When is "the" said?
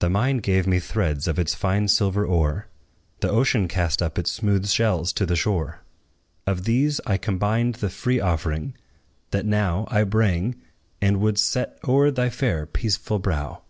0.00-0.10, 3.20-3.30, 5.24-5.36, 7.76-7.88